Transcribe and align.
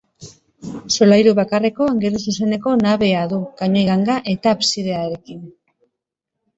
Solairu 0.95 1.33
bakarreko 1.39 1.91
angeluzuzeneko 1.91 2.75
nabea 2.81 3.23
du, 3.37 3.41
kanoi-ganga 3.63 4.19
eta 4.37 4.59
absidearekin. 4.61 5.49